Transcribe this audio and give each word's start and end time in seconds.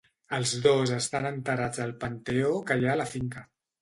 Els 0.35 0.53
dos 0.63 0.93
estan 0.95 1.29
enterrats 1.31 1.83
al 1.85 1.93
panteó 2.05 2.55
que 2.71 2.79
hi 2.81 2.89
ha 2.89 2.97
a 2.99 3.01
la 3.03 3.11
finca. 3.15 3.45